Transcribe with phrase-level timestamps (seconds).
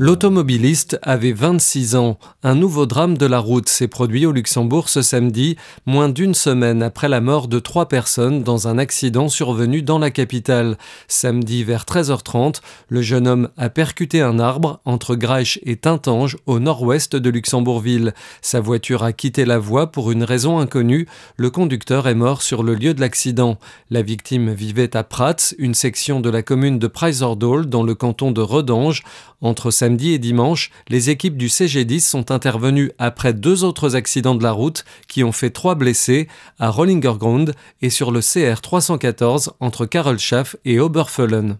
[0.00, 2.18] L'automobiliste avait 26 ans.
[2.42, 6.82] Un nouveau drame de la route s'est produit au Luxembourg ce samedi, moins d'une semaine
[6.82, 10.78] après la mort de trois personnes dans un accident survenu dans la capitale.
[11.06, 12.56] Samedi vers 13h30,
[12.88, 18.14] le jeune homme a percuté un arbre entre Graich et Tintange au nord-ouest de Luxembourgville.
[18.42, 21.06] Sa voiture a quitté la voie pour une raison inconnue.
[21.36, 23.58] Le conducteur est mort sur le lieu de l'accident.
[23.90, 28.32] La victime vivait à Prats, une section de la commune de Preiserdoll dans le canton
[28.32, 29.04] de Redange.
[29.40, 34.42] Entre samedi et dimanche, les équipes du CG10 sont intervenues après deux autres accidents de
[34.42, 36.26] la route qui ont fait trois blessés
[36.58, 37.52] à Rollingergrund
[37.82, 41.58] et sur le CR 314 entre Karelschaft et Oberföllen.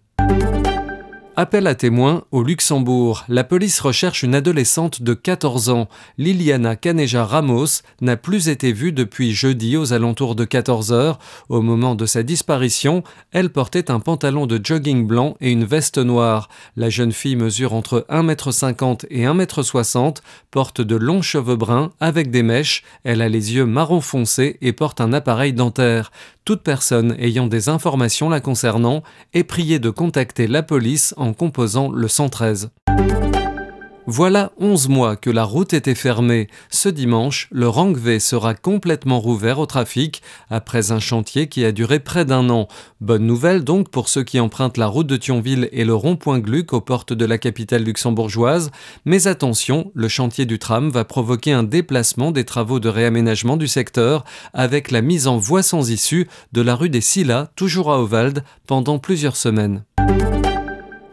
[1.36, 3.24] Appel à témoins au Luxembourg.
[3.28, 5.88] La police recherche une adolescente de 14 ans.
[6.16, 11.18] Liliana Caneja Ramos n'a plus été vue depuis jeudi aux alentours de 14 heures.
[11.48, 13.02] Au moment de sa disparition,
[13.32, 16.48] elle portait un pantalon de jogging blanc et une veste noire.
[16.76, 20.18] La jeune fille mesure entre 1m50 et 1m60,
[20.52, 22.84] porte de longs cheveux bruns avec des mèches.
[23.02, 26.12] Elle a les yeux marron foncé et porte un appareil dentaire.
[26.44, 32.08] Toute personne ayant des informations la concernant est priée de contacter la police composant le
[32.08, 32.70] 113.
[34.06, 36.48] Voilà 11 mois que la route était fermée.
[36.68, 42.00] Ce dimanche, le Rangvé sera complètement rouvert au trafic après un chantier qui a duré
[42.00, 42.68] près d'un an.
[43.00, 46.74] Bonne nouvelle donc pour ceux qui empruntent la route de Thionville et le rond-point Gluck
[46.74, 48.70] aux portes de la capitale luxembourgeoise.
[49.06, 53.68] Mais attention, le chantier du tram va provoquer un déplacement des travaux de réaménagement du
[53.68, 58.00] secteur avec la mise en voie sans issue de la rue des Silla, toujours à
[58.00, 59.82] Ovald, pendant plusieurs semaines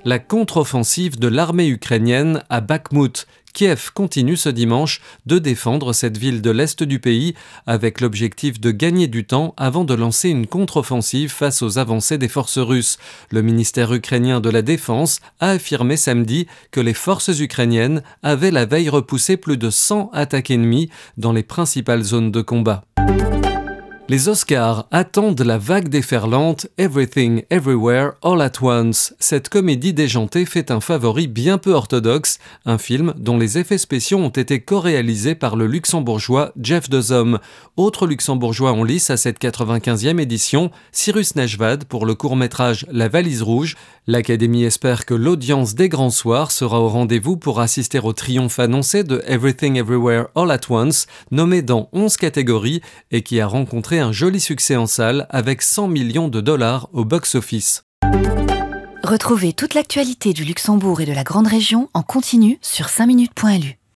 [0.06, 3.28] la contre-offensive de l'armée ukrainienne à Bakhmut.
[3.54, 7.36] Kiev continue ce dimanche de défendre cette ville de l'Est du pays
[7.68, 12.30] avec l'objectif de gagner du temps avant de lancer une contre-offensive face aux avancées des
[12.30, 12.98] forces russes.
[13.30, 18.66] Le ministère ukrainien de la Défense a affirmé samedi que les forces ukrainiennes avaient la
[18.66, 22.86] veille repoussé plus de 100 attaques ennemies dans les principales zones de combat.
[24.10, 29.14] Les Oscars attendent la vague déferlante Everything Everywhere All at Once.
[29.20, 34.18] Cette comédie déjantée fait un favori bien peu orthodoxe, un film dont les effets spéciaux
[34.18, 37.40] ont été co-réalisés par le luxembourgeois Jeff Dezom.
[37.78, 43.44] Autre luxembourgeois en lice à cette 95e édition, Cyrus Nashvad pour le court-métrage La valise
[43.44, 43.78] rouge.
[44.08, 49.04] L'Académie espère que l'audience des grands soirs sera au rendez-vous pour assister au triomphe annoncé
[49.04, 52.82] de Everything Everywhere All at Once, nommé dans 11 catégories
[53.12, 53.48] et qui a
[54.00, 57.84] un joli succès en salle avec 100 millions de dollars au box-office.
[59.04, 63.81] Retrouvez toute l'actualité du Luxembourg et de la Grande Région en continu sur 5minutes.lu.